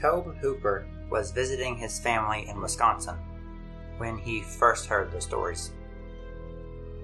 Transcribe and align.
Tobe 0.00 0.34
Hooper 0.36 0.86
was 1.10 1.30
visiting 1.30 1.76
his 1.76 1.98
family 1.98 2.48
in 2.48 2.60
Wisconsin 2.60 3.16
when 3.98 4.16
he 4.16 4.40
first 4.40 4.86
heard 4.86 5.12
the 5.12 5.20
stories. 5.20 5.72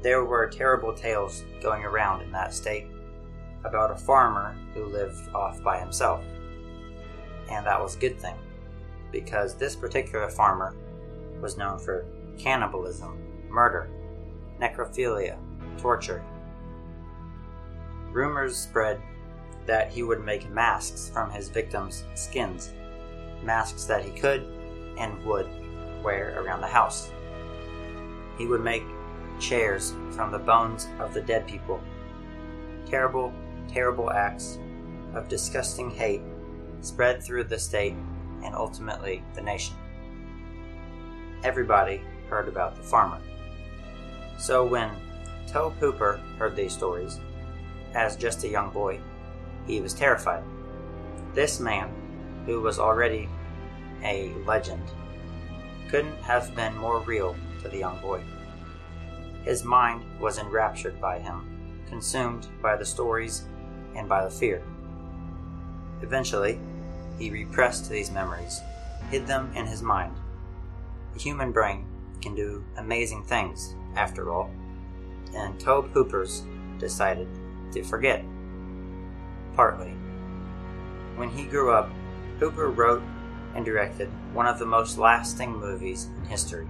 There 0.03 0.25
were 0.25 0.47
terrible 0.47 0.95
tales 0.95 1.45
going 1.61 1.85
around 1.85 2.23
in 2.23 2.33
that 2.33 2.55
state 2.55 2.87
about 3.65 3.91
a 3.91 3.97
farmer 3.97 4.57
who 4.73 4.87
lived 4.87 5.29
off 5.35 5.63
by 5.63 5.79
himself. 5.79 6.25
And 7.51 7.67
that 7.67 7.81
was 7.81 7.97
a 7.97 8.01
good 8.01 8.19
thing, 8.19 8.37
because 9.13 9.55
this 9.55 9.77
particular 9.77 10.31
farmer 10.31 10.75
was 11.41 11.59
known 11.59 11.79
for 11.79 12.07
cannibalism, 12.39 13.19
murder, 13.51 13.91
necrophilia, 14.59 15.37
torture. 15.79 16.25
Rumors 18.11 18.57
spread 18.57 19.03
that 19.67 19.91
he 19.91 20.03
would 20.03 20.25
make 20.25 20.49
masks 20.51 21.11
from 21.13 21.31
his 21.31 21.49
victims' 21.49 22.05
skins, 22.15 22.73
masks 23.43 23.85
that 23.85 24.05
he 24.05 24.11
could 24.11 24.47
and 24.99 25.25
would 25.25 25.49
wear 26.03 26.41
around 26.41 26.61
the 26.61 26.67
house. 26.67 27.11
He 28.39 28.47
would 28.47 28.63
make 28.63 28.85
chairs 29.39 29.95
from 30.11 30.31
the 30.31 30.39
bones 30.39 30.89
of 30.99 31.13
the 31.15 31.23
dead 31.23 31.47
people. 31.47 31.81
Terrible, 32.87 33.33
terrible 33.69 34.11
acts 34.11 34.59
of 35.15 35.29
disgusting 35.29 35.91
hate 35.91 36.23
spread 36.81 37.23
through 37.23 37.45
the 37.45 37.59
state 37.59 37.95
and 38.45 38.55
ultimately 38.55 39.23
the 39.35 39.43
nation. 39.43 39.75
Everybody 41.43 42.03
heard 42.29 42.49
about 42.49 42.77
the 42.77 42.83
farmer. 42.83 43.21
So 44.39 44.65
when 44.65 44.91
Tobe 45.47 45.75
Hooper 45.75 46.21
heard 46.39 46.55
these 46.57 46.73
stories, 46.73 47.21
as 47.95 48.17
just 48.17 48.45
a 48.45 48.49
young 48.49 48.71
boy, 48.71 49.01
he 49.67 49.81
was 49.81 49.95
terrified. 49.95 50.43
This 51.33 51.61
man, 51.61 51.91
who 52.47 52.61
was 52.61 52.79
already 52.79 53.29
a 54.03 54.33
legend, 54.47 54.83
couldn't 55.89 56.17
have 56.23 56.55
been 56.55 56.77
more 56.77 57.01
real 57.01 57.37
to 57.63 57.69
the 57.69 57.79
young 57.79 58.01
boy. 58.01 58.23
His 59.45 59.65
mind 59.65 60.03
was 60.21 60.39
enraptured 60.39 61.01
by 61.01 61.19
him, 61.19 61.83
consumed 61.89 62.49
by 62.63 62.77
the 62.77 62.85
stories 62.85 63.45
and 63.95 64.09
by 64.09 64.25
the 64.25 64.31
fear. 64.31 64.63
Eventually, 66.03 66.59
he 67.19 67.31
repressed 67.31 67.91
these 67.91 68.11
memories, 68.11 68.61
hid 69.11 69.27
them 69.27 69.51
in 69.55 69.67
his 69.67 69.83
mind. 69.83 70.17
The 71.15 71.21
human 71.21 71.53
brain 71.53 71.87
can 72.21 72.35
do 72.35 72.65
amazing 72.77 73.25
things, 73.25 73.75
after 73.95 74.33
all, 74.33 74.51
and 75.35 75.59
Tobe 75.59 75.91
Hoopers 75.93 76.43
decided 76.79 77.29
to 77.73 77.83
forget. 77.83 78.25
Partly. 79.55 79.95
When 81.17 81.31
he 81.31 81.45
grew 81.45 81.73
up, 81.73 81.89
Hooper 82.39 82.71
wrote 82.71 83.03
and 83.55 83.65
directed 83.65 84.11
one 84.35 84.47
of 84.47 84.59
the 84.59 84.67
most 84.67 84.99
lasting 84.99 85.53
movies 85.57 86.09
in 86.19 86.25
history. 86.27 86.69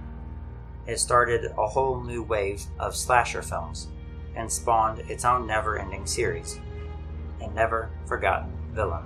It 0.85 0.99
started 0.99 1.51
a 1.57 1.67
whole 1.67 2.01
new 2.01 2.23
wave 2.23 2.63
of 2.79 2.95
slasher 2.95 3.41
films 3.41 3.87
and 4.35 4.51
spawned 4.51 4.99
its 5.09 5.25
own 5.25 5.45
never 5.45 5.77
ending 5.77 6.05
series, 6.05 6.59
a 7.41 7.47
never 7.49 7.89
forgotten 8.05 8.51
villain. 8.71 9.03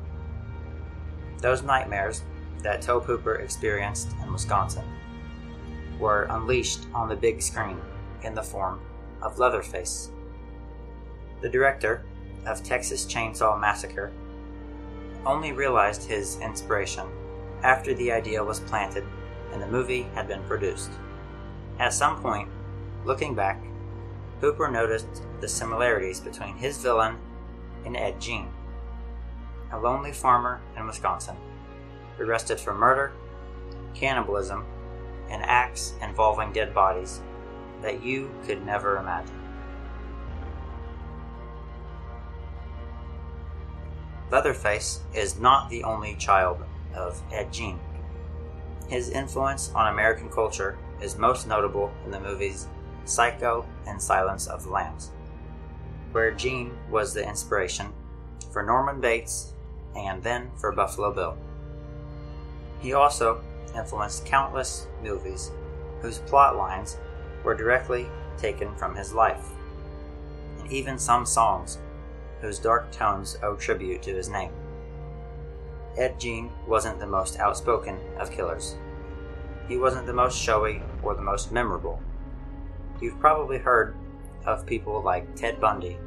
Those 1.40 1.64
nightmares 1.64 2.22
that 2.62 2.84
Tobe 2.84 3.06
Hooper 3.06 3.36
experienced 3.36 4.10
in 4.22 4.32
Wisconsin 4.32 4.86
were 6.00 6.28
unleashed 6.30 6.86
on 6.94 7.10
the 7.10 7.16
big 7.16 7.42
screen 7.42 7.82
in 8.22 8.36
the 8.36 8.44
form 8.44 8.80
of 9.24 9.40
Leatherface. 9.40 10.12
The 11.42 11.50
director 11.50 12.04
of 12.46 12.64
Texas 12.64 13.06
Chainsaw 13.06 13.60
Massacre 13.60 14.12
only 15.26 15.52
realized 15.52 16.04
his 16.04 16.40
inspiration 16.40 17.08
after 17.64 17.94
the 17.94 18.12
idea 18.12 18.44
was 18.44 18.60
planted 18.62 19.06
and 19.52 19.62
the 19.62 19.68
movie 19.68 20.04
had 20.16 20.28
been 20.28 20.44
produced. 20.44 20.92
At 21.80 21.94
some 21.94 22.22
point, 22.22 22.50
looking 23.06 23.36
back, 23.36 23.62
Hooper 24.40 24.70
noticed 24.70 25.24
the 25.40 25.48
similarities 25.48 26.20
between 26.20 26.56
his 26.56 26.78
villain 26.78 27.18
and 27.86 27.96
Ed 27.96 28.20
Gein, 28.20 28.48
a 29.72 29.80
lonely 29.80 30.12
farmer 30.12 30.62
in 30.78 30.88
Wisconsin, 30.88 31.36
arrested 32.20 32.60
for 32.60 32.74
murder, 32.74 33.12
cannibalism, 33.94 34.66
and 35.30 35.44
acts 35.44 35.94
involving 36.02 36.52
dead 36.52 36.74
bodies 36.74 37.22
that 37.82 38.04
you 38.04 38.32
could 38.46 38.66
never 38.66 38.98
imagine. 38.98 39.41
Leatherface 44.32 45.02
is 45.14 45.40
not 45.40 45.70
the 45.70 45.84
only 45.84 46.16
child 46.16 46.64
of 46.96 47.22
Ed 47.34 47.52
Gein. 47.52 47.78
His 48.88 49.10
influence 49.10 49.72
on 49.76 49.92
American 49.92 50.30
culture 50.30 50.78
is 51.02 51.18
most 51.18 51.48
notable 51.48 51.92
in 52.06 52.12
the 52.12 52.20
movies 52.20 52.68
Psycho 53.04 53.66
and 53.88 54.02
Silence 54.02 54.48
of 54.48 54.64
the 54.64 54.70
Lambs, 54.70 55.12
where 56.14 56.32
Gein 56.32 56.72
was 56.90 57.14
the 57.14 57.28
inspiration 57.28 57.92
for 58.54 58.64
Norman 58.64 59.02
Bates 59.02 59.54
and 59.98 60.24
then 60.24 60.50
for 60.56 60.72
Buffalo 60.72 61.14
Bill. 61.14 61.38
He 62.80 62.94
also 62.94 63.42
influenced 63.76 64.26
countless 64.26 64.88
movies 65.04 65.52
whose 66.02 66.20
plot 66.20 66.56
lines 66.56 66.98
were 67.44 67.56
directly 67.56 68.08
taken 68.38 68.74
from 68.76 68.96
his 68.96 69.14
life, 69.14 69.46
and 70.60 70.72
even 70.72 70.98
some 70.98 71.26
songs 71.26 71.80
whose 72.42 72.60
dark 72.60 72.92
tones 72.92 73.38
owe 73.44 73.56
tribute 73.56 74.02
to 74.04 74.16
his 74.16 74.30
name. 74.30 74.52
Ed 75.98 76.20
Gein 76.20 76.50
wasn't 76.68 77.00
the 77.00 77.08
most 77.08 77.38
outspoken 77.40 78.00
of 78.18 78.32
killers. 78.32 78.78
He 79.68 79.78
wasn't 79.78 80.06
the 80.06 80.14
most 80.14 80.38
showy 80.38 80.82
or 81.04 81.16
the 81.16 81.22
most 81.22 81.52
memorable. 81.52 82.02
You've 83.00 83.20
probably 83.20 83.58
heard 83.58 83.96
of 84.46 84.66
people 84.66 85.02
like 85.02 85.36
Ted 85.36 85.60
Bundy 85.60 85.98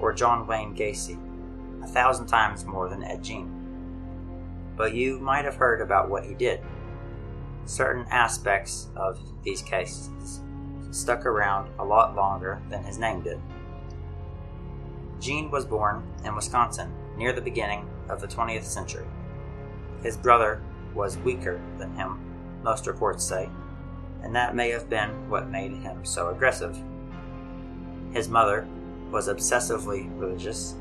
or 0.00 0.12
John 0.12 0.46
Wayne 0.46 0.74
Gacy 0.74 1.18
a 1.82 1.86
thousand 1.86 2.26
times 2.26 2.64
more 2.64 2.88
than 2.88 3.02
Ed 3.02 3.22
Gein. 3.22 3.50
But 4.76 4.94
you 4.94 5.18
might 5.18 5.44
have 5.44 5.56
heard 5.56 5.80
about 5.80 6.08
what 6.08 6.24
he 6.24 6.34
did. 6.34 6.60
Certain 7.64 8.06
aspects 8.10 8.88
of 8.96 9.18
these 9.42 9.62
cases 9.62 10.40
stuck 10.90 11.26
around 11.26 11.70
a 11.78 11.84
lot 11.84 12.14
longer 12.14 12.62
than 12.68 12.84
his 12.84 12.98
name 12.98 13.22
did. 13.22 13.40
Gein 15.22 15.52
was 15.52 15.64
born 15.64 16.02
in 16.24 16.34
Wisconsin 16.34 16.92
near 17.16 17.32
the 17.32 17.40
beginning 17.40 17.88
of 18.08 18.20
the 18.20 18.26
20th 18.26 18.64
century. 18.64 19.06
His 20.02 20.16
brother 20.16 20.60
was 20.94 21.16
weaker 21.18 21.60
than 21.78 21.94
him, 21.94 22.18
most 22.64 22.88
reports 22.88 23.22
say, 23.22 23.48
and 24.24 24.34
that 24.34 24.56
may 24.56 24.70
have 24.70 24.90
been 24.90 25.30
what 25.30 25.48
made 25.48 25.74
him 25.74 26.04
so 26.04 26.30
aggressive. 26.30 26.76
His 28.12 28.28
mother 28.28 28.66
was 29.12 29.28
obsessively 29.28 30.10
religious, 30.18 30.74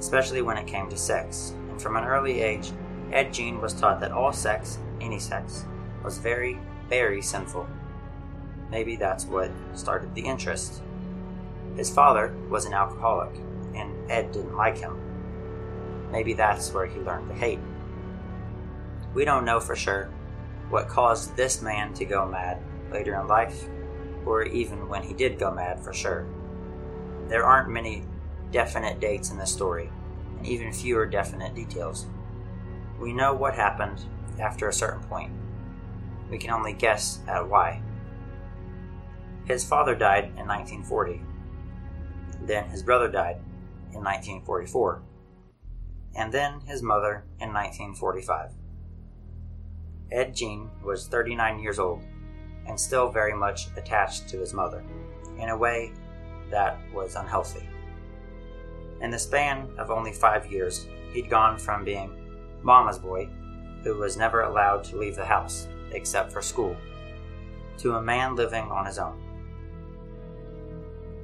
especially 0.00 0.42
when 0.42 0.58
it 0.58 0.66
came 0.66 0.90
to 0.90 0.96
sex, 0.96 1.54
and 1.70 1.80
from 1.80 1.96
an 1.96 2.04
early 2.04 2.40
age, 2.40 2.72
Ed 3.12 3.28
Gein 3.28 3.60
was 3.60 3.74
taught 3.74 4.00
that 4.00 4.10
all 4.10 4.32
sex, 4.32 4.80
any 5.00 5.20
sex, 5.20 5.66
was 6.02 6.18
very, 6.18 6.58
very 6.88 7.22
sinful. 7.22 7.68
Maybe 8.72 8.96
that's 8.96 9.24
what 9.24 9.52
started 9.74 10.16
the 10.16 10.22
interest. 10.22 10.82
His 11.76 11.90
father 11.90 12.34
was 12.50 12.64
an 12.64 12.74
alcoholic, 12.74 13.30
and 13.74 14.10
Ed 14.10 14.32
didn't 14.32 14.56
like 14.56 14.78
him. 14.78 14.96
Maybe 16.10 16.32
that's 16.32 16.72
where 16.72 16.86
he 16.86 17.00
learned 17.00 17.28
to 17.28 17.34
hate. 17.34 17.60
We 19.14 19.24
don't 19.24 19.44
know 19.44 19.60
for 19.60 19.76
sure 19.76 20.10
what 20.70 20.88
caused 20.88 21.36
this 21.36 21.62
man 21.62 21.94
to 21.94 22.04
go 22.04 22.26
mad 22.26 22.62
later 22.92 23.18
in 23.20 23.26
life, 23.26 23.68
or 24.26 24.44
even 24.44 24.88
when 24.88 25.02
he 25.02 25.14
did 25.14 25.38
go 25.38 25.50
mad 25.50 25.80
for 25.80 25.92
sure. 25.92 26.26
There 27.28 27.44
aren't 27.44 27.70
many 27.70 28.04
definite 28.50 29.00
dates 29.00 29.30
in 29.30 29.38
the 29.38 29.46
story, 29.46 29.90
and 30.36 30.46
even 30.46 30.72
fewer 30.72 31.06
definite 31.06 31.54
details. 31.54 32.06
We 32.98 33.12
know 33.12 33.34
what 33.34 33.54
happened 33.54 34.00
after 34.40 34.68
a 34.68 34.72
certain 34.72 35.02
point. 35.04 35.32
We 36.30 36.38
can 36.38 36.50
only 36.50 36.72
guess 36.72 37.20
at 37.26 37.48
why. 37.48 37.82
His 39.44 39.64
father 39.64 39.94
died 39.94 40.24
in 40.36 40.46
1940. 40.46 41.22
Then 42.42 42.68
his 42.68 42.82
brother 42.82 43.08
died 43.08 43.38
in 43.92 44.02
1944. 44.02 45.02
And 46.16 46.32
then 46.32 46.60
his 46.60 46.82
mother 46.82 47.24
in 47.40 47.52
1945. 47.52 48.50
Ed 50.10 50.34
Gein 50.34 50.68
was 50.82 51.06
39 51.06 51.58
years 51.58 51.78
old 51.78 52.02
and 52.66 52.78
still 52.78 53.10
very 53.10 53.34
much 53.34 53.68
attached 53.76 54.28
to 54.28 54.38
his 54.38 54.52
mother, 54.52 54.84
in 55.38 55.48
a 55.48 55.56
way 55.56 55.92
that 56.50 56.78
was 56.92 57.14
unhealthy. 57.14 57.66
In 59.00 59.10
the 59.10 59.18
span 59.18 59.68
of 59.78 59.90
only 59.90 60.12
five 60.12 60.50
years, 60.50 60.86
he'd 61.12 61.30
gone 61.30 61.58
from 61.58 61.84
being 61.84 62.10
Mama's 62.62 62.98
boy, 62.98 63.28
who 63.82 63.96
was 63.96 64.16
never 64.16 64.42
allowed 64.42 64.84
to 64.84 64.98
leave 64.98 65.16
the 65.16 65.24
house 65.24 65.68
except 65.92 66.32
for 66.32 66.42
school, 66.42 66.76
to 67.78 67.94
a 67.94 68.02
man 68.02 68.34
living 68.34 68.64
on 68.64 68.84
his 68.84 68.98
own. 68.98 69.22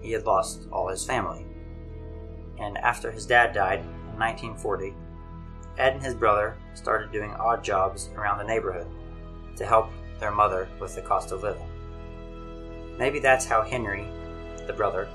He 0.00 0.12
had 0.12 0.24
lost 0.24 0.68
all 0.70 0.88
his 0.88 1.04
family, 1.04 1.44
and 2.58 2.78
after 2.78 3.10
his 3.10 3.26
dad 3.26 3.52
died 3.52 3.80
in 3.80 4.18
1940, 4.18 4.94
Ed 5.78 5.94
and 5.94 6.02
his 6.02 6.14
brother 6.14 6.56
started 6.74 7.12
doing 7.12 7.32
odd 7.32 7.64
jobs 7.64 8.10
around 8.16 8.38
the 8.38 8.44
neighborhood 8.44 8.86
to 9.56 9.66
help 9.66 9.90
their 10.20 10.30
mother 10.30 10.68
with 10.80 10.94
the 10.94 11.02
cost 11.02 11.32
of 11.32 11.42
living. 11.42 11.68
Maybe 12.98 13.18
that's 13.18 13.44
how 13.44 13.62
Henry, 13.62 14.08
the 14.66 14.72
brother, 14.72 15.08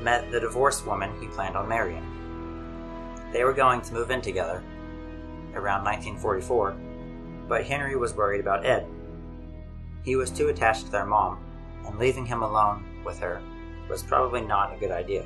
met 0.00 0.30
the 0.30 0.40
divorced 0.40 0.86
woman 0.86 1.12
he 1.20 1.28
planned 1.28 1.56
on 1.56 1.68
marrying. 1.68 2.04
They 3.32 3.44
were 3.44 3.52
going 3.52 3.80
to 3.82 3.94
move 3.94 4.10
in 4.10 4.20
together 4.20 4.62
around 5.54 5.84
1944, 5.84 6.76
but 7.48 7.64
Henry 7.64 7.96
was 7.96 8.14
worried 8.14 8.40
about 8.40 8.66
Ed. 8.66 8.86
He 10.02 10.16
was 10.16 10.30
too 10.30 10.48
attached 10.48 10.86
to 10.86 10.92
their 10.92 11.06
mom, 11.06 11.38
and 11.86 11.98
leaving 11.98 12.26
him 12.26 12.42
alone 12.42 13.02
with 13.04 13.18
her 13.20 13.40
was 13.88 14.02
probably 14.02 14.40
not 14.40 14.74
a 14.74 14.78
good 14.78 14.90
idea. 14.90 15.24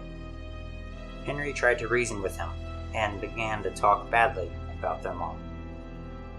Henry 1.27 1.53
tried 1.53 1.79
to 1.81 1.89
reason 1.89 2.23
with 2.23 2.37
him 2.37 2.49
and 2.95 3.21
began 3.21 3.63
to 3.65 3.71
talk 3.71 4.09
badly 4.11 4.51
about 4.79 5.03
their 5.03 5.13
mom. 5.13 5.37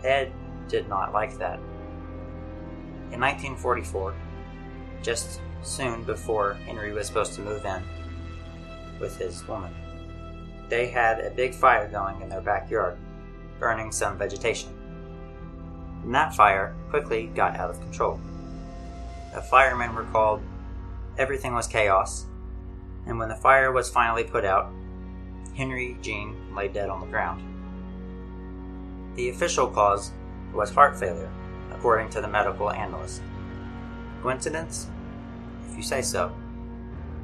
Ed 0.03 0.31
did 0.69 0.87
not 0.87 1.11
like 1.11 1.37
that. 1.37 1.59
In 3.11 3.19
1944, 3.19 4.15
just 5.03 5.41
soon 5.61 6.03
before 6.03 6.53
Henry 6.53 6.93
was 6.93 7.07
supposed 7.07 7.33
to 7.33 7.41
move 7.41 7.65
in 7.65 7.83
with 8.99 9.17
his 9.17 9.45
woman, 9.47 9.73
they 10.69 10.87
had 10.87 11.19
a 11.19 11.31
big 11.31 11.53
fire 11.53 11.89
going 11.89 12.21
in 12.21 12.29
their 12.29 12.41
backyard, 12.41 12.97
burning 13.59 13.91
some 13.91 14.17
vegetation. 14.17 14.69
And 16.03 16.15
that 16.15 16.33
fire 16.33 16.75
quickly 16.89 17.27
got 17.27 17.57
out 17.57 17.69
of 17.69 17.79
control. 17.81 18.19
The 19.33 19.41
firemen 19.41 19.93
were 19.93 20.05
called, 20.05 20.41
everything 21.17 21.53
was 21.53 21.67
chaos, 21.67 22.25
and 23.07 23.17
when 23.17 23.29
the 23.29 23.35
fire 23.35 23.71
was 23.71 23.89
finally 23.89 24.23
put 24.23 24.45
out, 24.45 24.71
Henry 25.55 25.97
Gein 26.01 26.35
lay 26.55 26.67
dead 26.67 26.89
on 26.89 26.99
the 26.99 27.07
ground. 27.07 27.41
The 29.15 29.29
official 29.29 29.67
cause 29.67 30.11
was 30.53 30.69
heart 30.69 30.99
failure, 30.99 31.31
according 31.71 32.09
to 32.11 32.21
the 32.21 32.27
medical 32.27 32.69
analyst. 32.69 33.21
Coincidence? 34.21 34.87
If 35.69 35.77
you 35.77 35.83
say 35.83 36.01
so. 36.01 36.31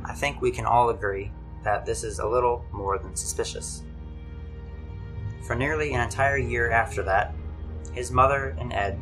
I 0.05 0.13
think 0.13 0.41
we 0.41 0.51
can 0.51 0.65
all 0.65 0.89
agree 0.89 1.31
that 1.63 1.85
this 1.85 2.03
is 2.03 2.19
a 2.19 2.27
little 2.27 2.65
more 2.71 2.97
than 2.97 3.15
suspicious. 3.15 3.83
For 5.45 5.55
nearly 5.55 5.93
an 5.93 6.01
entire 6.01 6.37
year 6.37 6.71
after 6.71 7.03
that, 7.03 7.35
his 7.93 8.11
mother 8.11 8.55
and 8.59 8.73
Ed 8.73 8.99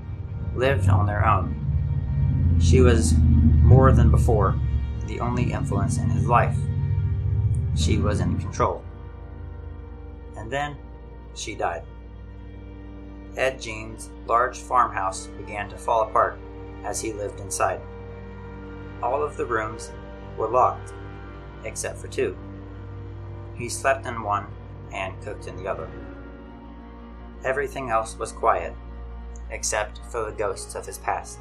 lived 0.56 0.90
on 0.90 1.06
their 1.06 1.26
own. 1.26 2.58
She 2.60 2.82
was, 2.82 3.14
more 3.18 3.92
than 3.92 4.12
before, 4.12 4.60
the 5.08 5.20
only 5.20 5.52
influence 5.52 5.98
in 5.98 6.10
his 6.10 6.28
life. 6.28 6.58
She 7.76 7.98
was 7.98 8.20
in 8.20 8.38
control. 8.38 8.84
And 10.38 10.52
then 10.52 10.78
she 11.36 11.56
died. 11.56 11.84
Ed 13.38 13.62
Gein's 13.62 14.10
large 14.28 14.58
farmhouse 14.58 15.28
began 15.28 15.70
to 15.70 15.78
fall 15.78 16.04
apart 16.04 16.38
as 16.84 17.00
he 17.00 17.14
lived 17.14 17.40
inside. 17.40 17.80
All 19.02 19.24
of 19.24 19.38
the 19.38 19.46
rooms 19.46 19.92
were 20.38 20.50
locked, 20.50 20.94
except 21.64 21.98
for 21.98 22.08
two. 22.08 22.36
He 23.56 23.70
slept 23.70 24.06
in 24.06 24.22
one 24.22 24.48
and 24.94 25.22
cooked 25.22 25.48
in 25.48 25.56
the 25.56 25.68
other. 25.68 25.90
Everything 27.44 27.90
else 27.90 28.18
was 28.18 28.32
quiet, 28.32 28.76
except 29.50 30.00
for 30.10 30.26
the 30.26 30.38
ghosts 30.38 30.76
of 30.76 30.86
his 30.86 30.98
past. 30.98 31.40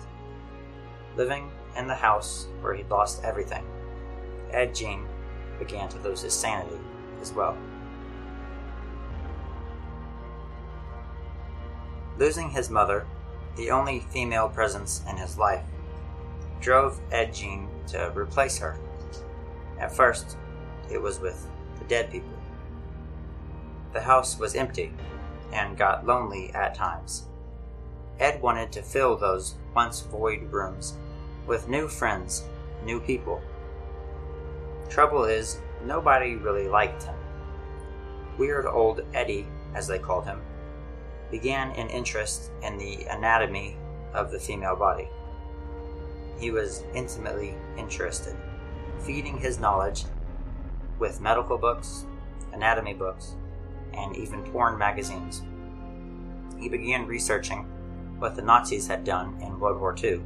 Living 1.16 1.50
in 1.76 1.86
the 1.86 1.94
house 1.94 2.46
where 2.60 2.74
he'd 2.74 2.88
lost 2.88 3.24
everything, 3.24 3.64
Ed 4.52 4.72
Gein 4.72 5.06
began 5.60 5.88
to 5.90 5.98
lose 6.00 6.22
his 6.22 6.34
sanity 6.34 6.80
as 7.20 7.32
well. 7.32 7.56
Losing 12.18 12.50
his 12.50 12.68
mother, 12.68 13.06
the 13.56 13.70
only 13.70 14.00
female 14.10 14.48
presence 14.48 15.02
in 15.08 15.16
his 15.16 15.38
life, 15.38 15.62
drove 16.60 17.00
Ed 17.12 17.32
Gein 17.32 17.68
to 17.86 18.12
replace 18.16 18.58
her. 18.58 18.76
At 19.78 19.94
first, 19.94 20.36
it 20.90 21.00
was 21.00 21.20
with 21.20 21.46
the 21.78 21.84
dead 21.84 22.10
people. 22.10 22.36
The 23.92 24.00
house 24.00 24.38
was 24.38 24.54
empty 24.54 24.92
and 25.52 25.76
got 25.76 26.06
lonely 26.06 26.50
at 26.54 26.74
times. 26.74 27.26
Ed 28.18 28.42
wanted 28.42 28.70
to 28.72 28.82
fill 28.82 29.16
those 29.16 29.54
once 29.74 30.00
void 30.00 30.42
rooms 30.52 30.96
with 31.46 31.68
new 31.68 31.88
friends, 31.88 32.44
new 32.84 33.00
people. 33.00 33.40
Trouble 34.90 35.24
is, 35.24 35.60
nobody 35.84 36.34
really 36.34 36.66
liked 36.66 37.04
him. 37.04 37.14
Weird 38.38 38.66
old 38.66 39.02
Eddie, 39.14 39.46
as 39.72 39.86
they 39.86 40.00
called 40.00 40.24
him, 40.24 40.42
began 41.30 41.70
an 41.72 41.88
interest 41.90 42.50
in 42.62 42.76
the 42.76 43.04
anatomy 43.04 43.76
of 44.12 44.32
the 44.32 44.40
female 44.40 44.74
body. 44.74 45.08
He 46.40 46.50
was 46.50 46.82
intimately 46.92 47.54
interested, 47.78 48.34
feeding 48.98 49.38
his 49.38 49.60
knowledge 49.60 50.06
with 50.98 51.20
medical 51.20 51.56
books, 51.56 52.04
anatomy 52.52 52.94
books, 52.94 53.36
and 53.94 54.16
even 54.16 54.42
porn 54.50 54.76
magazines. 54.76 55.42
He 56.58 56.68
began 56.68 57.06
researching 57.06 57.62
what 58.18 58.34
the 58.34 58.42
Nazis 58.42 58.88
had 58.88 59.04
done 59.04 59.40
in 59.40 59.60
World 59.60 59.80
War 59.80 59.94
II 60.02 60.20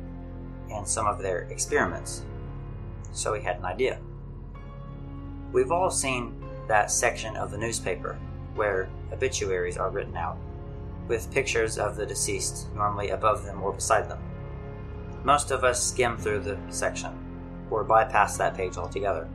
and 0.71 0.89
some 0.89 1.07
of 1.07 1.21
their 1.21 1.43
experiments, 1.51 2.25
so 3.13 3.35
he 3.35 3.43
had 3.43 3.59
an 3.59 3.67
idea. 3.67 3.99
We've 5.55 5.71
all 5.71 5.89
seen 5.89 6.35
that 6.67 6.91
section 6.91 7.37
of 7.37 7.53
the 7.53 7.59
newspaper 7.59 8.19
where 8.57 8.89
obituaries 9.13 9.77
are 9.77 9.89
written 9.89 10.17
out 10.17 10.37
with 11.07 11.33
pictures 11.33 11.79
of 11.79 11.95
the 11.95 12.05
deceased 12.05 12.67
normally 12.75 13.11
above 13.11 13.45
them 13.45 13.63
or 13.63 13.73
beside 13.73 14.09
them. 14.11 14.19
Most 15.23 15.53
of 15.53 15.63
us 15.63 15.81
skim 15.81 16.17
through 16.17 16.41
the 16.41 16.59
section, 16.71 17.13
or 17.71 17.85
bypass 17.85 18.37
that 18.37 18.57
page 18.57 18.77
altogether. 18.77 19.29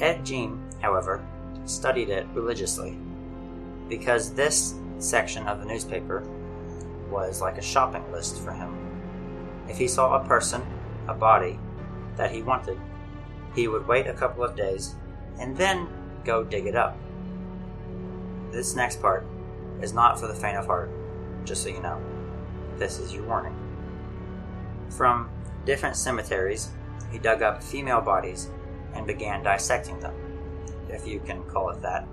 Ed 0.00 0.24
Gein, 0.24 0.60
however, 0.80 1.22
studied 1.66 2.08
it 2.08 2.26
religiously, 2.32 2.96
because 3.86 4.32
this 4.32 4.76
section 4.98 5.46
of 5.46 5.60
the 5.60 5.66
newspaper 5.66 6.26
was 7.10 7.42
like 7.42 7.58
a 7.58 7.62
shopping 7.62 8.10
list 8.10 8.40
for 8.40 8.52
him. 8.52 8.74
If 9.68 9.76
he 9.76 9.88
saw 9.88 10.14
a 10.14 10.26
person, 10.26 10.62
a 11.06 11.12
body, 11.12 11.58
that 12.16 12.30
he 12.30 12.40
wanted, 12.40 12.80
he 13.54 13.68
would 13.68 13.86
wait 13.86 14.06
a 14.06 14.14
couple 14.14 14.42
of 14.42 14.56
days 14.56 14.94
and 15.38 15.56
then 15.56 15.88
go 16.24 16.44
dig 16.44 16.66
it 16.66 16.74
up. 16.74 16.96
This 18.50 18.74
next 18.74 19.00
part 19.00 19.26
is 19.80 19.92
not 19.92 20.18
for 20.18 20.26
the 20.26 20.34
faint 20.34 20.56
of 20.56 20.66
heart, 20.66 20.90
just 21.44 21.62
so 21.62 21.68
you 21.68 21.80
know. 21.80 22.00
This 22.76 22.98
is 22.98 23.12
your 23.12 23.24
warning. 23.24 23.56
From 24.90 25.30
different 25.64 25.96
cemeteries, 25.96 26.70
he 27.10 27.18
dug 27.18 27.42
up 27.42 27.62
female 27.62 28.00
bodies 28.00 28.48
and 28.94 29.06
began 29.06 29.42
dissecting 29.42 30.00
them, 30.00 30.14
if 30.88 31.06
you 31.06 31.20
can 31.20 31.42
call 31.44 31.70
it 31.70 31.82
that. 31.82 32.06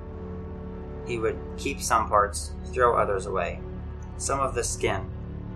He 1.07 1.19
would 1.19 1.39
keep 1.57 1.81
some 1.81 2.07
parts, 2.07 2.51
throw 2.73 2.97
others 2.97 3.25
away. 3.25 3.59
Some 4.17 4.39
of 4.39 4.55
the 4.55 4.63
skin 4.63 5.09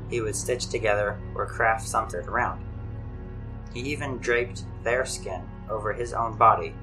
he 0.10 0.22
would 0.22 0.36
stitch 0.36 0.68
together 0.68 1.20
or 1.36 1.46
craft 1.46 1.88
something 1.88 2.26
around. 2.28 2.64
He 3.74 3.82
even 3.82 4.18
draped 4.18 4.64
their 4.84 5.06
skin 5.06 5.42
over 5.70 5.94
his 5.94 6.14
own 6.14 6.36
body 6.38 6.74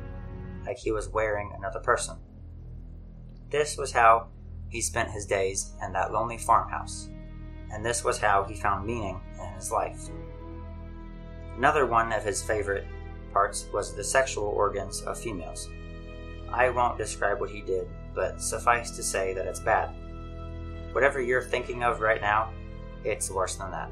like 0.66 0.78
he 0.78 0.92
was 0.92 1.08
wearing 1.08 1.52
another 1.56 1.80
person. 1.80 2.16
This 3.50 3.76
was 3.76 3.92
how 3.92 4.28
he 4.68 4.80
spent 4.80 5.10
his 5.10 5.26
days 5.26 5.72
in 5.82 5.92
that 5.92 6.12
lonely 6.12 6.38
farmhouse, 6.38 7.08
and 7.72 7.84
this 7.84 8.02
was 8.02 8.18
how 8.18 8.44
he 8.44 8.54
found 8.54 8.86
meaning 8.86 9.20
in 9.40 9.54
his 9.54 9.70
life. 9.70 10.08
Another 11.56 11.86
one 11.86 12.12
of 12.12 12.24
his 12.24 12.42
favorite 12.42 12.86
parts 13.32 13.66
was 13.72 13.94
the 13.94 14.04
sexual 14.04 14.48
organs 14.48 15.02
of 15.02 15.18
females. 15.18 15.68
I 16.52 16.70
won't 16.70 16.98
describe 16.98 17.40
what 17.40 17.50
he 17.50 17.60
did, 17.60 17.88
but 18.14 18.40
suffice 18.40 18.90
to 18.92 19.02
say 19.02 19.34
that 19.34 19.46
it's 19.46 19.60
bad. 19.60 19.90
Whatever 20.92 21.20
you're 21.20 21.42
thinking 21.42 21.82
of 21.82 22.00
right 22.00 22.20
now, 22.20 22.50
it's 23.04 23.30
worse 23.30 23.56
than 23.56 23.70
that. 23.70 23.90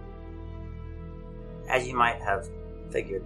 As 1.69 1.87
you 1.87 1.95
might 1.95 2.21
have 2.21 2.49
figured, 2.91 3.25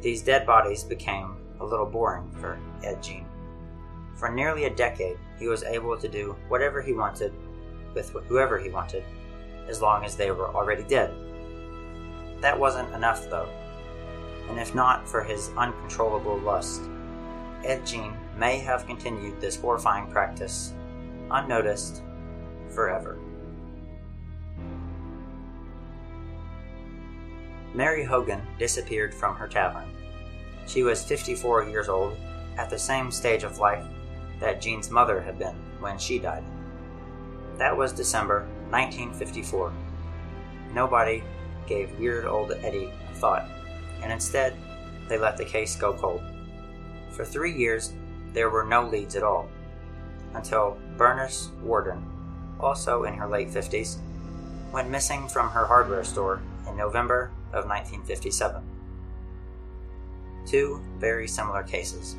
these 0.00 0.22
dead 0.22 0.46
bodies 0.46 0.84
became 0.84 1.36
a 1.60 1.64
little 1.64 1.86
boring 1.86 2.30
for 2.40 2.58
Ed 2.82 3.02
Gein. 3.02 3.24
For 4.14 4.30
nearly 4.30 4.64
a 4.64 4.74
decade, 4.74 5.18
he 5.38 5.48
was 5.48 5.62
able 5.62 5.96
to 5.98 6.08
do 6.08 6.36
whatever 6.48 6.80
he 6.80 6.92
wanted 6.92 7.32
with 7.94 8.10
whoever 8.28 8.58
he 8.58 8.70
wanted, 8.70 9.04
as 9.68 9.82
long 9.82 10.04
as 10.04 10.16
they 10.16 10.30
were 10.30 10.54
already 10.54 10.82
dead. 10.84 11.14
That 12.40 12.58
wasn't 12.58 12.94
enough, 12.94 13.28
though, 13.28 13.48
and 14.48 14.58
if 14.58 14.74
not 14.74 15.08
for 15.08 15.22
his 15.22 15.50
uncontrollable 15.56 16.38
lust, 16.38 16.82
Ed 17.64 17.82
Gein 17.82 18.14
may 18.36 18.58
have 18.58 18.86
continued 18.86 19.40
this 19.40 19.56
horrifying 19.56 20.10
practice, 20.10 20.72
unnoticed, 21.30 22.02
forever. 22.68 23.18
Mary 27.74 28.04
Hogan 28.04 28.40
disappeared 28.58 29.12
from 29.12 29.34
her 29.36 29.48
tavern. 29.48 29.90
She 30.66 30.82
was 30.82 31.04
54 31.04 31.64
years 31.64 31.88
old, 31.88 32.16
at 32.56 32.70
the 32.70 32.78
same 32.78 33.10
stage 33.10 33.42
of 33.42 33.58
life 33.58 33.84
that 34.40 34.60
Gein's 34.60 34.90
mother 34.90 35.20
had 35.20 35.38
been 35.38 35.54
when 35.80 35.98
she 35.98 36.18
died. 36.18 36.44
That 37.58 37.76
was 37.76 37.92
December 37.92 38.46
1954. 38.70 39.72
Nobody 40.72 41.22
gave 41.66 41.98
weird 41.98 42.26
old 42.26 42.52
Eddie 42.52 42.92
a 43.10 43.14
thought, 43.14 43.48
and 44.02 44.12
instead, 44.12 44.56
they 45.08 45.18
let 45.18 45.36
the 45.36 45.44
case 45.44 45.76
go 45.76 45.92
cold. 45.92 46.22
For 47.10 47.24
three 47.24 47.52
years, 47.52 47.94
there 48.32 48.50
were 48.50 48.64
no 48.64 48.86
leads 48.86 49.16
at 49.16 49.22
all, 49.22 49.48
until 50.34 50.76
Bernice 50.96 51.50
Worden, 51.62 52.04
also 52.60 53.04
in 53.04 53.14
her 53.14 53.28
late 53.28 53.48
50s, 53.48 53.96
went 54.72 54.90
missing 54.90 55.28
from 55.28 55.48
her 55.48 55.64
hardware 55.64 56.04
store 56.04 56.42
in 56.68 56.76
November 56.76 57.30
of 57.52 57.66
1957. 57.66 58.62
Two 60.46 60.82
very 60.98 61.26
similar 61.26 61.62
cases, 61.62 62.16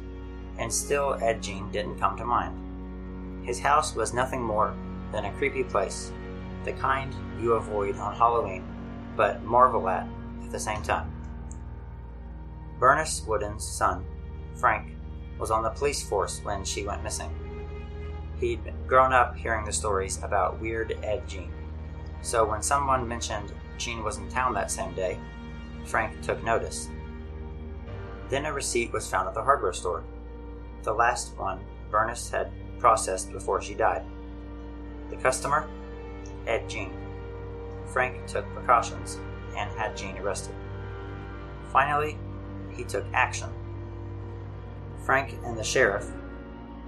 and 0.60 0.72
still 0.72 1.18
Ed 1.22 1.42
Gein 1.42 1.72
didn't 1.72 2.00
come 2.00 2.18
to 2.18 2.26
mind. 2.26 3.46
His 3.46 3.60
house 3.60 3.96
was 3.96 4.14
nothing 4.14 4.42
more 4.42 4.76
than 5.12 5.26
a 5.26 5.34
creepy 5.34 5.64
place, 5.64 6.12
the 6.66 6.74
kind 6.74 7.14
you 7.40 7.54
avoid 7.54 7.98
on 7.98 8.16
Halloween, 8.16 8.66
but 9.16 9.44
marvel 9.44 9.88
at 9.90 10.08
at 10.44 10.52
the 10.52 10.60
same 10.60 10.82
time. 10.82 11.12
Bernice 12.80 13.26
Worden's 13.26 13.66
son, 13.66 14.06
Frank, 14.56 14.96
was 15.40 15.52
on 15.52 15.64
the 15.64 15.70
police 15.70 16.08
force 16.08 16.42
when 16.44 16.64
she 16.64 16.86
went 16.86 17.04
missing. 17.04 17.30
He'd 18.40 18.74
grown 18.86 19.14
up 19.14 19.36
hearing 19.36 19.66
the 19.66 19.74
stories 19.74 20.22
about 20.24 20.60
weird 20.60 20.98
Ed 21.04 21.28
Gein, 21.28 21.50
so 22.22 22.46
when 22.46 22.62
someone 22.62 23.08
mentioned 23.08 23.52
Gein 23.78 24.04
was 24.04 24.18
in 24.18 24.28
town 24.30 24.54
that 24.54 24.72
same 24.72 24.94
day, 24.94 25.18
Frank 25.86 26.22
took 26.22 26.44
notice. 26.44 26.90
Then 28.30 28.46
a 28.46 28.54
receipt 28.54 28.92
was 28.92 29.10
found 29.10 29.28
at 29.28 29.34
the 29.34 29.44
hardware 29.44 29.74
store, 29.74 30.04
the 30.84 30.94
last 30.94 31.38
one 31.38 31.60
Bernice 31.90 32.30
had 32.30 32.52
processed 32.80 33.32
before 33.32 33.62
she 33.62 33.74
died. 33.74 34.04
The 35.10 35.16
customer? 35.18 35.68
Ed 36.46 36.70
Gein. 36.70 36.92
Frank 37.88 38.26
took 38.28 38.46
precautions 38.54 39.20
and 39.56 39.72
had 39.72 39.96
Gein 39.98 40.20
arrested. 40.22 40.56
Finally, 41.72 42.18
he 42.76 42.84
took 42.84 43.06
action. 43.14 43.50
Frank 45.04 45.38
and 45.44 45.58
the 45.58 45.64
sheriff 45.64 46.12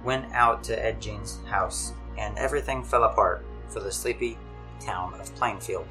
went 0.04 0.32
out 0.32 0.62
to 0.64 0.84
Ed 0.84 1.00
Gein's 1.00 1.40
house, 1.46 1.92
and 2.18 2.36
everything 2.38 2.82
fell 2.82 3.04
apart 3.04 3.44
for 3.68 3.80
the 3.80 3.92
sleepy 3.92 4.38
town 4.78 5.14
of 5.14 5.34
Plainfield. 5.36 5.86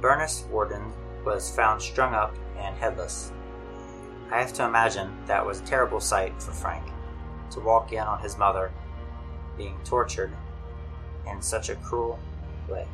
Bernice 0.00 0.44
Worden 0.50 0.92
was 1.24 1.54
found 1.54 1.80
strung 1.80 2.14
up 2.14 2.34
and 2.58 2.76
headless. 2.76 3.32
I 4.30 4.40
have 4.40 4.52
to 4.54 4.64
imagine 4.64 5.12
that 5.26 5.44
was 5.44 5.60
a 5.60 5.64
terrible 5.64 6.00
sight 6.00 6.42
for 6.42 6.50
Frank 6.50 6.84
to 7.50 7.60
walk 7.60 7.92
in 7.92 8.00
on 8.00 8.20
his 8.20 8.36
mother 8.36 8.72
being 9.56 9.78
tortured 9.84 10.32
in 11.30 11.40
such 11.40 11.68
a 11.68 11.76
cruel 11.76 12.18
way. 12.68 12.86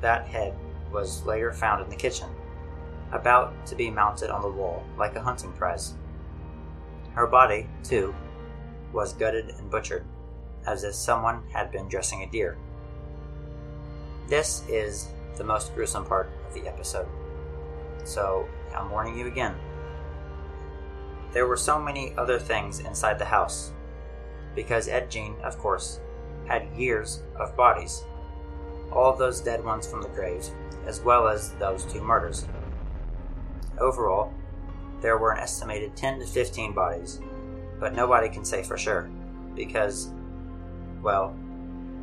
That 0.00 0.26
head 0.26 0.54
was 0.92 1.24
later 1.24 1.52
found 1.52 1.82
in 1.82 1.88
the 1.88 1.96
kitchen, 1.96 2.28
about 3.12 3.66
to 3.66 3.74
be 3.74 3.90
mounted 3.90 4.30
on 4.30 4.42
the 4.42 4.48
wall 4.48 4.84
like 4.98 5.16
a 5.16 5.20
hunting 5.20 5.52
prize. 5.52 5.94
Her 7.14 7.26
body, 7.26 7.68
too, 7.82 8.14
was 8.92 9.14
gutted 9.14 9.50
and 9.50 9.70
butchered, 9.70 10.04
as 10.66 10.84
if 10.84 10.94
someone 10.94 11.42
had 11.52 11.72
been 11.72 11.88
dressing 11.88 12.22
a 12.22 12.30
deer. 12.30 12.58
This 14.28 14.62
is 14.68 15.08
the 15.36 15.44
most 15.44 15.74
gruesome 15.74 16.04
part 16.04 16.30
of 16.46 16.54
the 16.54 16.68
episode, 16.68 17.08
so 18.04 18.46
I'm 18.76 18.90
warning 18.90 19.18
you 19.18 19.26
again. 19.26 19.54
There 21.32 21.46
were 21.46 21.56
so 21.56 21.78
many 21.78 22.14
other 22.16 22.38
things 22.38 22.80
inside 22.80 23.18
the 23.18 23.24
house, 23.24 23.72
because 24.54 24.88
Ed 24.88 25.10
Gein, 25.10 25.40
of 25.42 25.58
course, 25.58 26.00
had 26.46 26.68
years 26.76 27.22
of 27.36 27.56
bodies, 27.56 28.04
all 28.90 29.14
those 29.14 29.40
dead 29.40 29.64
ones 29.64 29.86
from 29.86 30.02
the 30.02 30.08
graves, 30.08 30.52
as 30.86 31.00
well 31.00 31.28
as 31.28 31.52
those 31.52 31.84
two 31.84 32.00
murders. 32.00 32.48
Overall, 33.78 34.34
there 35.00 35.18
were 35.18 35.32
an 35.32 35.38
estimated 35.38 35.96
10 35.96 36.18
to 36.18 36.26
15 36.26 36.72
bodies, 36.72 37.20
but 37.78 37.94
nobody 37.94 38.28
can 38.28 38.44
say 38.44 38.62
for 38.62 38.76
sure, 38.76 39.08
because, 39.54 40.10
well, 41.02 41.36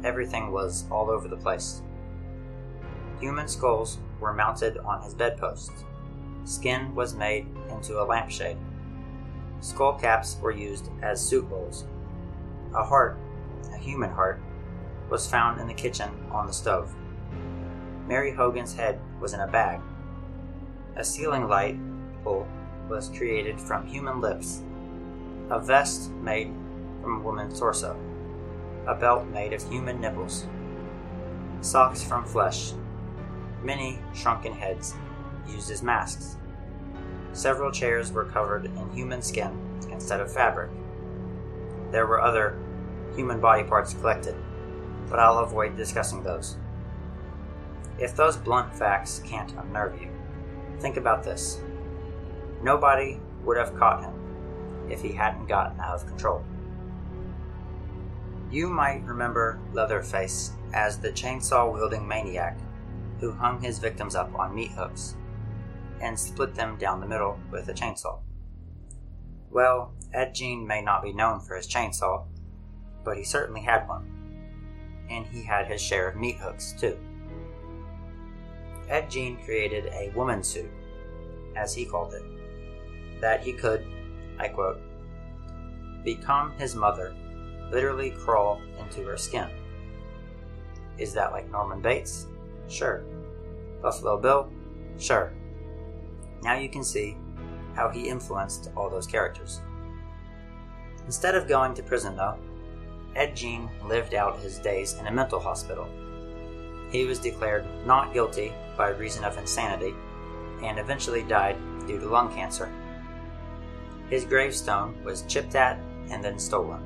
everything 0.04 0.52
was 0.52 0.86
all 0.90 1.10
over 1.10 1.28
the 1.28 1.36
place. 1.36 1.82
Human 3.20 3.48
skulls 3.48 3.98
were 4.20 4.34
mounted 4.34 4.78
on 4.80 5.02
his 5.02 5.14
bedpost. 5.14 5.72
Skin 6.46 6.96
was 6.96 7.14
made 7.14 7.48
into 7.70 8.02
a 8.02 8.06
lampshade. 8.06 8.58
Skull 9.60 9.94
caps 9.94 10.38
were 10.42 10.52
used 10.52 10.90
as 11.02 11.22
soup 11.22 11.50
bowls. 11.50 11.86
A 12.76 12.84
heart, 12.84 13.18
a 13.74 13.78
human 13.78 14.12
heart, 14.12 14.40
was 15.10 15.28
found 15.30 15.60
in 15.60 15.68
the 15.68 15.74
kitchen 15.74 16.10
on 16.32 16.48
the 16.48 16.54
stove. 16.54 16.94
Mary 18.08 18.32
Hogan's 18.32 18.76
head 18.76 19.00
was 19.20 19.34
in 19.34 19.40
a 19.40 19.48
bag. 19.48 19.82
A 20.96 21.04
ceiling 21.04 21.48
light 21.48 21.78
pole 22.24 22.48
was 22.90 23.10
created 23.10 23.60
from 23.60 23.86
human 23.86 24.22
lips. 24.22 24.64
A 25.50 25.60
vest 25.60 26.12
made 26.12 26.54
from 27.02 27.18
a 27.18 27.24
woman's 27.24 27.60
torso. 27.60 28.00
A 28.88 28.96
belt 28.96 29.28
made 29.28 29.54
of 29.54 29.70
human 29.70 30.00
nipples. 30.00 30.48
Socks 31.62 32.04
from 32.04 32.26
flesh. 32.26 32.74
Many 33.64 34.00
shrunken 34.14 34.54
heads 34.54 34.94
used 35.48 35.72
as 35.72 35.84
masks. 35.84 36.38
Several 37.38 37.72
chairs 37.72 38.12
were 38.12 38.26
covered 38.26 38.66
in 38.66 38.90
human 38.96 39.22
skin 39.22 39.56
instead 39.92 40.20
of 40.20 40.34
fabric. 40.34 40.72
There 41.92 42.08
were 42.08 42.20
other 42.20 42.58
human 43.16 43.40
body 43.40 43.64
parts 43.64 43.94
collected, 43.94 44.34
but 45.08 45.20
I'll 45.20 45.38
avoid 45.38 45.78
discussing 45.78 46.24
those. 46.24 46.58
If 48.00 48.16
those 48.16 48.38
blunt 48.38 48.76
facts 48.76 49.22
can't 49.24 49.54
unnerve 49.56 50.02
you, 50.02 50.10
think 50.80 50.98
about 50.98 51.22
this. 51.22 51.62
Nobody 52.64 53.20
would 53.44 53.58
have 53.58 53.78
caught 53.78 54.04
him 54.04 54.16
if 54.90 55.04
he 55.04 55.12
hadn't 55.12 55.46
gotten 55.46 55.80
out 55.80 55.94
of 55.94 56.08
control. 56.08 56.44
You 58.50 58.68
might 58.68 59.04
remember 59.04 59.60
Leatherface 59.74 60.54
as 60.74 60.98
the 60.98 61.12
chainsaw 61.12 61.72
wielding 61.72 62.08
maniac 62.08 62.58
who 63.20 63.32
hung 63.32 63.62
his 63.62 63.78
victims 63.78 64.16
up 64.16 64.34
on 64.34 64.56
meat 64.56 64.72
hooks 64.72 65.16
and 66.02 66.20
split 66.20 66.56
them 66.56 66.78
down 66.78 67.00
the 67.00 67.08
middle 67.08 67.40
with 67.52 67.70
a 67.70 67.74
chainsaw. 67.74 68.20
Well, 69.50 69.94
Ed 70.14 70.34
Gein 70.34 70.66
may 70.66 70.82
not 70.82 71.04
be 71.04 71.14
known 71.14 71.40
for 71.40 71.56
his 71.56 71.68
chainsaw, 71.68 72.26
but 73.04 73.18
he 73.18 73.24
certainly 73.24 73.62
had 73.62 73.88
one. 73.88 74.14
And 75.10 75.26
he 75.26 75.44
had 75.44 75.68
his 75.68 75.82
share 75.82 76.10
of 76.10 76.18
meat 76.18 76.38
hooks, 76.38 76.74
too. 76.74 76.98
Ed 78.90 79.10
Gein 79.10 79.44
created 79.44 79.88
a 79.88 80.12
woman 80.16 80.44
suit, 80.44 80.70
as 81.56 81.74
he 81.74 81.86
called 81.86 82.14
it, 82.14 82.24
that 83.22 83.42
he 83.42 83.54
could, 83.54 83.86
I 84.38 84.50
quote, 84.50 84.80
become 86.04 86.52
his 86.58 86.76
mother, 86.76 87.16
literally 87.72 88.12
crawl 88.12 88.62
into 88.80 89.04
her 89.04 89.18
skin. 89.18 89.50
Is 90.98 91.14
that 91.14 91.32
like 91.32 91.52
Norman 91.52 91.82
Bates? 91.82 92.28
Sure. 92.68 93.04
Buffalo 93.82 94.18
Bill? 94.18 94.50
Sure. 94.98 95.32
Now 96.44 96.56
you 96.58 96.70
can 96.70 96.84
see 96.84 97.18
how 97.76 97.90
he 97.90 98.10
influenced 98.10 98.70
all 98.76 98.90
those 98.90 99.08
characters. 99.08 99.62
Instead 101.06 101.36
of 101.36 101.48
going 101.48 101.74
to 101.76 101.84
prison, 101.84 102.16
though, 102.16 102.38
Ed 103.16 103.36
Gein 103.36 103.70
lived 103.88 104.14
out 104.14 104.40
his 104.40 104.60
days 104.60 104.94
in 104.94 105.08
a 105.08 105.12
mental 105.12 105.40
hospital. 105.40 105.88
He 106.92 107.06
was 107.06 107.20
declared 107.20 107.66
not 107.86 108.14
guilty 108.14 108.54
by 108.78 108.90
reason 108.90 109.24
of 109.24 109.38
insanity 109.38 109.96
and 110.64 110.80
eventually 110.80 111.24
died 111.24 111.58
due 111.88 112.00
to 112.00 112.08
lung 112.08 112.34
cancer. 112.34 112.72
His 114.10 114.26
gravestone 114.26 115.04
was 115.04 115.24
chipped 115.24 115.56
at 115.56 115.80
and 116.10 116.24
then 116.24 116.40
stolen 116.40 116.82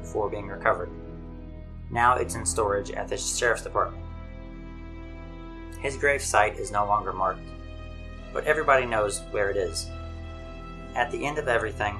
before 0.00 0.30
being 0.30 0.46
recovered. 0.46 0.90
Now 1.90 2.16
it's 2.16 2.34
in 2.34 2.46
storage 2.46 2.90
at 2.92 3.08
the 3.08 3.16
sheriff's 3.16 3.62
department. 3.62 4.04
His 5.80 5.96
grave 5.96 6.22
site 6.22 6.58
is 6.58 6.70
no 6.70 6.86
longer 6.86 7.12
marked, 7.12 7.48
but 8.32 8.44
everybody 8.44 8.86
knows 8.86 9.20
where 9.30 9.50
it 9.50 9.56
is. 9.56 9.88
At 10.94 11.10
the 11.10 11.24
end 11.24 11.38
of 11.38 11.48
everything, 11.48 11.98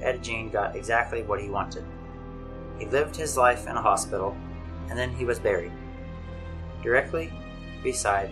Ed 0.00 0.22
Gein 0.22 0.52
got 0.52 0.76
exactly 0.76 1.22
what 1.22 1.40
he 1.40 1.48
wanted. 1.48 1.84
He 2.78 2.86
lived 2.86 3.14
his 3.14 3.36
life 3.36 3.66
in 3.66 3.76
a 3.76 3.82
hospital, 3.82 4.36
and 4.88 4.98
then 4.98 5.12
he 5.12 5.24
was 5.24 5.38
buried, 5.38 5.72
directly 6.82 7.32
beside 7.82 8.30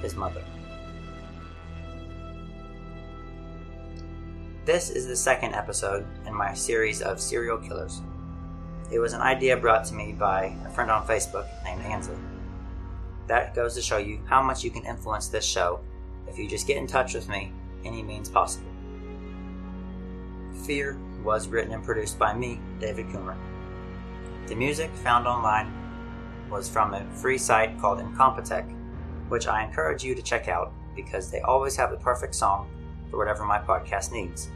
his 0.00 0.14
mother. 0.14 0.42
This 4.64 4.90
is 4.90 5.06
the 5.06 5.16
second 5.16 5.54
episode 5.54 6.04
in 6.26 6.34
my 6.34 6.52
series 6.54 7.00
of 7.00 7.20
serial 7.20 7.58
killers. 7.58 8.02
It 8.90 8.98
was 8.98 9.12
an 9.12 9.20
idea 9.20 9.56
brought 9.56 9.84
to 9.86 9.94
me 9.94 10.12
by 10.12 10.56
a 10.64 10.70
friend 10.70 10.90
on 10.90 11.06
Facebook 11.06 11.46
named 11.64 11.82
Ansley. 11.82 12.16
That 13.26 13.54
goes 13.54 13.74
to 13.74 13.82
show 13.82 13.98
you 13.98 14.20
how 14.26 14.42
much 14.42 14.64
you 14.64 14.70
can 14.70 14.84
influence 14.84 15.28
this 15.28 15.44
show 15.44 15.80
if 16.28 16.38
you 16.38 16.48
just 16.48 16.66
get 16.66 16.76
in 16.76 16.86
touch 16.86 17.14
with 17.14 17.28
me 17.28 17.52
any 17.84 18.02
means 18.02 18.28
possible. 18.28 18.68
Fear 20.64 20.98
was 21.22 21.48
written 21.48 21.72
and 21.72 21.84
produced 21.84 22.18
by 22.18 22.34
me, 22.34 22.60
David 22.80 23.06
Coomer. 23.06 23.36
The 24.46 24.54
music 24.54 24.90
found 24.96 25.26
online 25.26 25.72
was 26.50 26.68
from 26.68 26.94
a 26.94 27.04
free 27.12 27.38
site 27.38 27.78
called 27.80 27.98
Incompetech, 27.98 28.72
which 29.28 29.46
I 29.46 29.64
encourage 29.64 30.04
you 30.04 30.14
to 30.14 30.22
check 30.22 30.48
out 30.48 30.72
because 30.94 31.30
they 31.30 31.40
always 31.40 31.76
have 31.76 31.90
the 31.90 31.96
perfect 31.96 32.34
song 32.34 32.68
for 33.10 33.18
whatever 33.18 33.44
my 33.44 33.58
podcast 33.58 34.12
needs. 34.12 34.48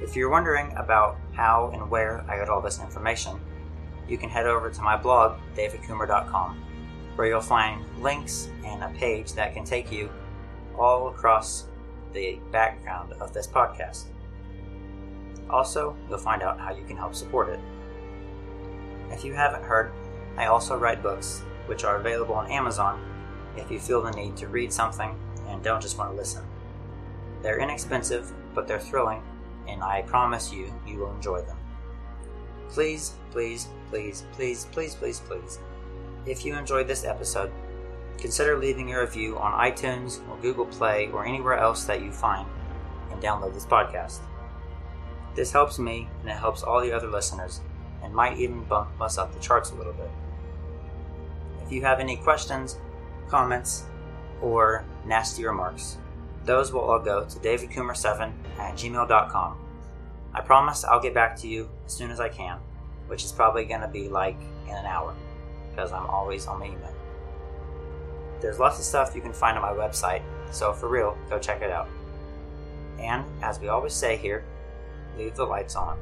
If 0.00 0.16
you're 0.16 0.30
wondering 0.30 0.74
about 0.76 1.16
how 1.32 1.70
and 1.72 1.88
where 1.90 2.24
I 2.28 2.36
got 2.38 2.48
all 2.48 2.60
this 2.60 2.80
information, 2.80 3.40
you 4.08 4.18
can 4.18 4.28
head 4.28 4.46
over 4.46 4.70
to 4.70 4.82
my 4.82 4.96
blog, 4.96 5.38
davidcoomer.com, 5.54 6.62
where 7.16 7.28
you'll 7.28 7.40
find 7.40 7.84
links 8.00 8.50
and 8.64 8.82
a 8.82 8.88
page 8.98 9.32
that 9.34 9.54
can 9.54 9.64
take 9.64 9.92
you 9.92 10.10
all 10.78 11.08
across 11.08 11.66
the 12.12 12.38
background 12.50 13.12
of 13.14 13.32
this 13.32 13.46
podcast. 13.46 14.04
Also, 15.50 15.96
you'll 16.08 16.18
find 16.18 16.42
out 16.42 16.58
how 16.58 16.74
you 16.74 16.84
can 16.84 16.96
help 16.96 17.14
support 17.14 17.48
it. 17.48 17.60
If 19.10 19.24
you 19.24 19.34
haven't 19.34 19.62
heard, 19.62 19.92
I 20.36 20.46
also 20.46 20.76
write 20.76 21.02
books, 21.02 21.42
which 21.66 21.84
are 21.84 21.96
available 21.96 22.34
on 22.34 22.50
Amazon 22.50 23.00
if 23.56 23.70
you 23.70 23.78
feel 23.78 24.02
the 24.02 24.10
need 24.10 24.36
to 24.38 24.48
read 24.48 24.72
something 24.72 25.16
and 25.48 25.62
don't 25.62 25.80
just 25.80 25.98
want 25.98 26.10
to 26.10 26.16
listen. 26.16 26.44
They're 27.42 27.60
inexpensive, 27.60 28.32
but 28.54 28.66
they're 28.66 28.80
thrilling, 28.80 29.22
and 29.68 29.82
I 29.82 30.02
promise 30.02 30.52
you, 30.52 30.72
you 30.86 30.98
will 30.98 31.14
enjoy 31.14 31.42
them. 31.42 31.58
Please, 32.70 33.14
please, 33.30 33.68
please, 33.90 34.24
please, 34.32 34.66
please, 34.72 34.94
please, 34.94 35.20
please, 35.20 35.58
if 36.26 36.44
you 36.44 36.56
enjoyed 36.56 36.88
this 36.88 37.04
episode, 37.04 37.52
consider 38.18 38.58
leaving 38.58 38.92
a 38.92 39.00
review 39.00 39.38
on 39.38 39.70
iTunes 39.70 40.26
or 40.28 40.36
Google 40.38 40.66
Play 40.66 41.10
or 41.12 41.26
anywhere 41.26 41.58
else 41.58 41.84
that 41.84 42.02
you 42.02 42.10
find 42.10 42.48
and 43.10 43.22
download 43.22 43.54
this 43.54 43.66
podcast. 43.66 44.20
This 45.34 45.52
helps 45.52 45.78
me 45.78 46.08
and 46.20 46.30
it 46.30 46.36
helps 46.36 46.62
all 46.62 46.80
the 46.80 46.92
other 46.92 47.08
listeners 47.08 47.60
and 48.02 48.14
might 48.14 48.38
even 48.38 48.64
bump 48.64 48.88
us 49.00 49.18
up 49.18 49.32
the 49.32 49.40
charts 49.40 49.70
a 49.70 49.74
little 49.74 49.92
bit. 49.92 50.10
If 51.64 51.72
you 51.72 51.82
have 51.82 52.00
any 52.00 52.16
questions, 52.16 52.78
comments, 53.28 53.84
or 54.40 54.84
nasty 55.06 55.44
remarks, 55.44 55.98
those 56.44 56.72
will 56.72 56.82
all 56.82 56.98
go 56.98 57.24
to 57.24 57.38
davidcoomer7 57.38 58.32
at 58.58 58.74
gmail.com. 58.74 59.58
I 60.34 60.40
promise 60.40 60.84
I'll 60.84 61.00
get 61.00 61.14
back 61.14 61.36
to 61.38 61.48
you 61.48 61.70
as 61.86 61.92
soon 61.92 62.10
as 62.10 62.20
I 62.20 62.28
can, 62.28 62.58
which 63.06 63.24
is 63.24 63.32
probably 63.32 63.64
going 63.64 63.80
to 63.80 63.88
be 63.88 64.08
like 64.08 64.36
in 64.66 64.74
an 64.74 64.84
hour, 64.84 65.14
because 65.74 65.92
I'm 65.92 66.06
always 66.06 66.46
on 66.46 66.60
the 66.60 66.66
email. 66.66 66.94
There's 68.40 68.58
lots 68.58 68.78
of 68.78 68.84
stuff 68.84 69.14
you 69.14 69.20
can 69.20 69.32
find 69.32 69.58
on 69.58 69.62
my 69.62 69.72
website, 69.72 70.22
so 70.50 70.72
for 70.72 70.88
real, 70.88 71.16
go 71.28 71.38
check 71.38 71.62
it 71.62 71.70
out. 71.70 71.88
And, 72.98 73.24
as 73.42 73.58
we 73.58 73.68
always 73.68 73.92
say 73.92 74.16
here, 74.16 74.44
leave 75.18 75.34
the 75.34 75.44
lights 75.44 75.76
on. 75.76 75.98